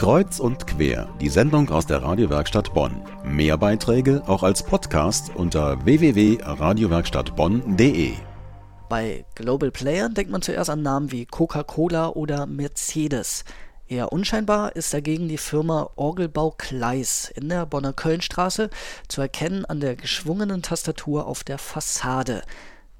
[0.00, 3.02] Kreuz und quer, die Sendung aus der Radiowerkstatt Bonn.
[3.22, 8.14] Mehr Beiträge auch als Podcast unter www.radiowerkstattbonn.de.
[8.88, 13.44] Bei Global Playern denkt man zuerst an Namen wie Coca-Cola oder Mercedes.
[13.88, 18.70] Eher unscheinbar ist dagegen die Firma Orgelbau Kleis in der Bonner Kölnstraße,
[19.06, 22.40] zu erkennen an der geschwungenen Tastatur auf der Fassade.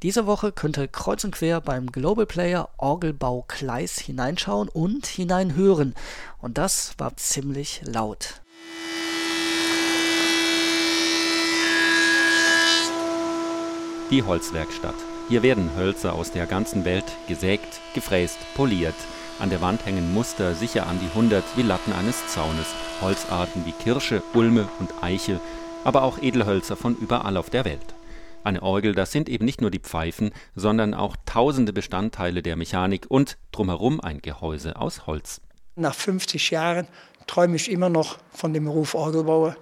[0.02, 5.94] Diese Woche könnte kreuz und quer beim Global Player Orgelbau Kleis hineinschauen und hineinhören.
[6.38, 8.40] Und das war ziemlich laut.
[14.10, 14.94] Die Holzwerkstatt.
[15.28, 18.94] Hier werden Hölzer aus der ganzen Welt gesägt, gefräst, poliert.
[19.38, 22.66] An der Wand hängen Muster sicher an die hundert wie Latten eines Zaunes.
[23.02, 25.40] Holzarten wie Kirsche, Ulme und Eiche,
[25.84, 27.94] aber auch Edelhölzer von überall auf der Welt.
[28.42, 33.04] Eine Orgel, das sind eben nicht nur die Pfeifen, sondern auch tausende Bestandteile der Mechanik
[33.08, 35.42] und drumherum ein Gehäuse aus Holz.
[35.76, 36.86] Nach 50 Jahren
[37.26, 39.56] träume ich immer noch von dem Beruf Orgelbauer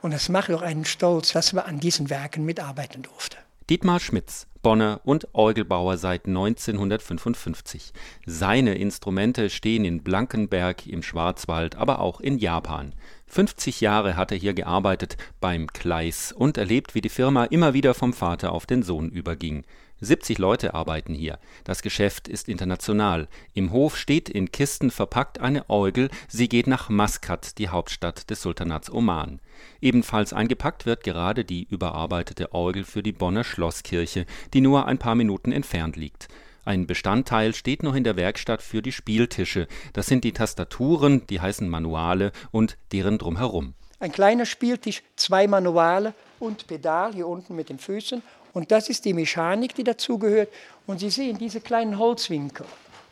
[0.00, 3.36] und es macht auch einen stolz, dass man an diesen Werken mitarbeiten durfte.
[3.68, 7.92] Dietmar Schmitz, Bonner und Orgelbauer seit 1955.
[8.24, 12.94] Seine Instrumente stehen in Blankenberg im Schwarzwald, aber auch in Japan.
[13.26, 17.94] 50 Jahre hat er hier gearbeitet beim Kleis und erlebt, wie die Firma immer wieder
[17.94, 19.64] vom Vater auf den Sohn überging.
[20.02, 21.38] 70 Leute arbeiten hier.
[21.62, 23.28] Das Geschäft ist international.
[23.54, 26.10] Im Hof steht in Kisten verpackt eine Orgel.
[26.28, 29.40] Sie geht nach Maskat, die Hauptstadt des Sultanats Oman.
[29.80, 35.14] Ebenfalls eingepackt wird gerade die überarbeitete Orgel für die Bonner Schlosskirche, die nur ein paar
[35.14, 36.28] Minuten entfernt liegt.
[36.64, 39.66] Ein Bestandteil steht noch in der Werkstatt für die Spieltische.
[39.92, 43.74] Das sind die Tastaturen, die heißen Manuale und deren drumherum.
[43.98, 48.22] Ein kleiner Spieltisch, zwei Manuale und Pedal hier unten mit den Füßen
[48.52, 50.48] und das ist die Mechanik, die dazugehört.
[50.86, 52.66] Und Sie sehen, diese kleinen Holzwinkel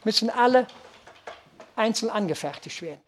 [0.04, 0.66] müssen alle
[1.76, 3.00] einzeln angefertigt werden.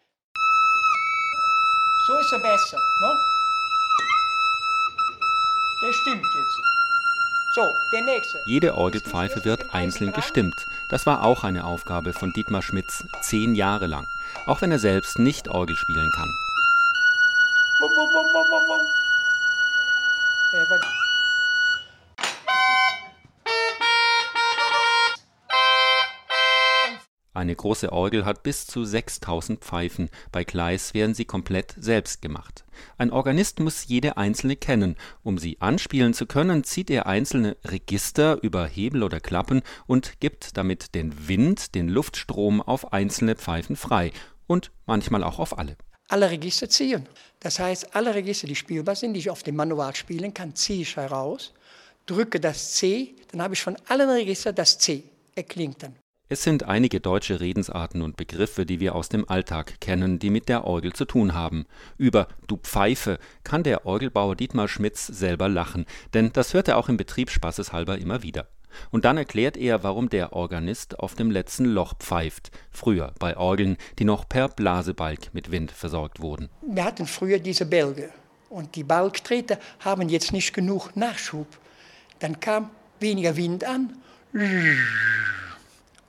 [2.07, 2.77] So ist er besser.
[3.01, 3.13] Ne?
[5.83, 6.82] Der stimmt jetzt.
[8.45, 10.65] Jede Orgelpfeife wird einzeln gestimmt.
[10.89, 14.07] Das war auch eine Aufgabe von Dietmar Schmitz zehn Jahre lang.
[14.47, 16.29] Auch wenn er selbst nicht Orgel spielen kann.
[27.35, 32.63] Eine große Orgel hat bis zu 6000 Pfeifen, bei Kleis werden sie komplett selbst gemacht.
[32.97, 34.95] Ein Organist muss jede einzelne kennen.
[35.23, 40.57] Um sie anspielen zu können, zieht er einzelne Register über Hebel oder Klappen und gibt
[40.57, 44.11] damit den Wind, den Luftstrom auf einzelne Pfeifen frei
[44.45, 45.75] und manchmal auch auf alle.
[46.09, 47.07] Alle Register ziehen.
[47.39, 50.83] Das heißt, alle Register, die spielbar sind, die ich auf dem Manual spielen kann, ziehe
[50.83, 51.51] ich heraus,
[52.05, 55.03] drücke das C, dann habe ich von allen Registern das C.
[55.35, 55.95] Er klingt dann.
[56.33, 60.49] Es sind einige deutsche Redensarten und Begriffe, die wir aus dem Alltag kennen, die mit
[60.49, 61.67] der Orgel zu tun haben.
[61.99, 65.85] Über Du Pfeife kann der Orgelbauer Dietmar Schmitz selber lachen,
[66.15, 68.47] denn das hört er auch im Betrieb spaßeshalber immer wieder.
[68.89, 73.77] Und dann erklärt er, warum der Organist auf dem letzten Loch pfeift, früher bei Orgeln,
[73.99, 76.49] die noch per Blasebalg mit Wind versorgt wurden.
[76.63, 78.09] Wir hatten früher diese Bälge
[78.49, 81.45] und die Balgtreter haben jetzt nicht genug Nachschub.
[82.17, 83.93] Dann kam weniger Wind an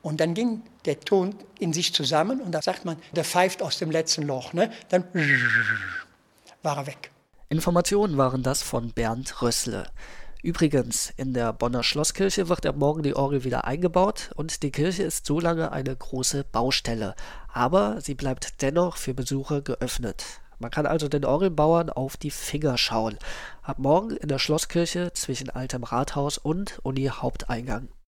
[0.05, 3.79] und dann ging der Ton in sich zusammen und da sagt man, der pfeift aus
[3.79, 4.53] dem letzten Loch.
[4.53, 4.71] Ne?
[4.91, 5.05] Dann
[6.63, 7.11] war er weg.
[7.49, 9.89] Informationen waren das von Bernd Rössle.
[10.43, 15.05] Übrigens, in der Bonner Schlosskirche wird ab morgen die Orgel wieder eingebaut und die Kirche
[15.05, 17.15] ist so lange eine große Baustelle.
[17.51, 20.41] Aber sie bleibt dennoch für Besucher geöffnet.
[20.59, 23.19] Man kann also den Orgelbauern auf die Finger schauen.
[23.63, 27.89] Ab morgen in der Schlosskirche zwischen Altem Rathaus und Uni Haupteingang.